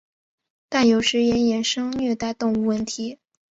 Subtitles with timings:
[0.67, 3.19] 但有时也衍生虐待动物问题。